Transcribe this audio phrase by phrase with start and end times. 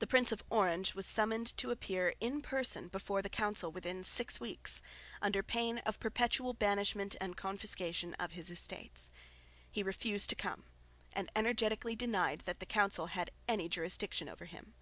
[0.00, 4.40] The Prince of Orange was summoned to appear in person before the council within six
[4.40, 4.82] weeks,
[5.22, 9.12] under pain of perpetual banishment and confiscation of his estates.
[9.70, 10.64] He refused to come,
[11.12, 14.74] and energetically denied that the council had any jurisdiction over him.